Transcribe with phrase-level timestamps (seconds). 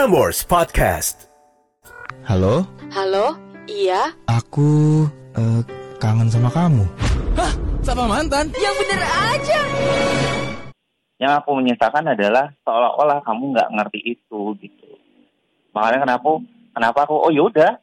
[0.00, 1.28] Prambors Podcast.
[2.24, 3.36] Halo, Halo,
[3.68, 4.08] iya?
[4.32, 5.04] aku
[5.36, 5.60] eh,
[6.00, 6.88] kangen sama kamu.
[7.84, 8.48] Sama mantan?
[8.56, 9.60] Yang bener aja.
[11.20, 14.88] yang aku menyesalkan adalah seolah-olah kamu nggak ngerti itu gitu
[15.76, 16.28] makanya kenapa
[16.72, 17.76] kenapa aku oh yaudah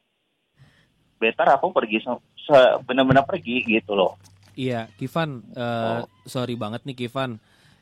[1.22, 4.18] better aku pergi se- se- benar-benar pergi gitu loh
[4.58, 6.10] Iya, Kivan, eh, Oh.
[6.26, 7.38] sorry banget nih Kivan.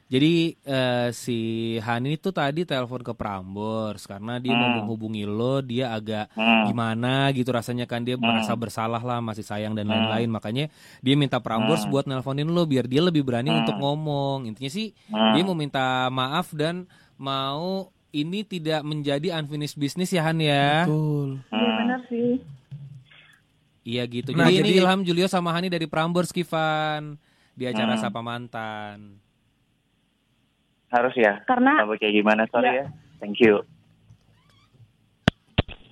[0.07, 1.39] Jadi eh, si
[1.82, 4.76] Hani tuh tadi telepon ke Prambors karena dia mau Hmm.
[4.80, 6.71] menghubungi lo, dia agak Hmm.
[6.71, 9.99] gimana gitu rasanya kan dia merasa bersalah lah, masih sayang dan Hmm.
[9.99, 10.30] lain-lain.
[10.30, 10.64] Makanya
[11.03, 11.90] dia minta Prambors Hmm.
[11.90, 13.66] buat nelponin lo biar dia lebih berani Hmm.
[13.66, 14.46] untuk ngomong.
[14.46, 15.35] Intinya sih Hmm.
[15.35, 16.86] dia mau minta maaf dan
[17.18, 20.86] mau ini tidak menjadi unfinished business ya Han ya.
[20.86, 21.43] Betul.
[21.43, 21.77] Iya Hmm.
[21.77, 22.30] benar sih.
[23.82, 24.30] Iya gitu.
[24.35, 27.18] Nah, jadi, ini jadi- Ilham Julio sama Hani dari Prambors Kivan
[27.54, 28.02] di acara Hmm.
[28.02, 29.25] Sapa Mantan.
[30.89, 32.86] Harus ya Karena Sampai kayak gimana sorry ya
[33.19, 33.62] thank you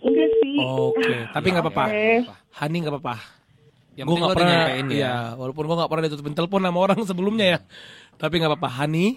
[0.05, 0.57] enggak sih.
[0.61, 1.85] Oke, tapi nggak apa-apa.
[1.89, 2.09] Oke.
[2.61, 3.15] Hani nggak apa-apa.
[3.97, 4.85] Yang Gue nggak pernah, ya.
[4.91, 7.59] iya, walaupun gue nggak pernah ditutupin telepon sama orang sebelumnya ya.
[8.21, 9.17] Tapi nggak apa-apa, Hani.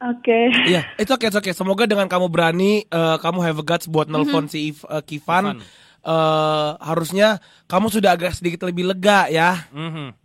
[0.00, 0.50] Oke.
[0.66, 1.52] Iya, itu oke, oke.
[1.52, 5.54] Semoga dengan kamu berani, eh, kamu have a guts buat nelpon si If- eh, Kivan.
[5.54, 5.58] Kivan.
[6.00, 9.68] Eh, harusnya kamu sudah agak sedikit lebih lega ya.
[9.70, 10.16] Mhm.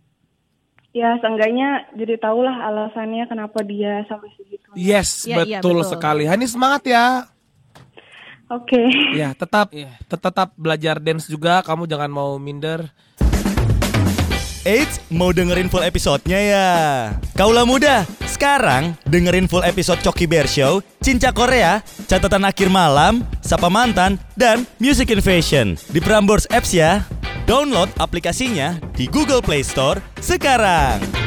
[0.96, 4.64] Ya, seenggaknya jadi tahulah alasannya kenapa dia sampai segitu.
[4.72, 5.92] Yes, Iya, iya, betul, betul.
[5.92, 6.24] sekali.
[6.24, 7.28] Hani semangat ya.
[8.48, 8.80] Oke.
[9.12, 9.92] Ya, tetap Iya.
[10.08, 11.60] tet- tetap belajar dance juga.
[11.60, 12.88] Kamu jangan mau minder.
[14.64, 16.68] Eits, mau dengerin full episodenya ya?
[17.36, 23.70] Kaulah muda, sekarang dengerin full episode Coki Bear Show, Cinca Korea, Catatan Akhir Malam, Sapa
[23.70, 27.06] Mantan, dan Music Invasion di Prambors Apps ya.
[27.46, 31.25] Download aplikasinya di Google Play Store sekarang.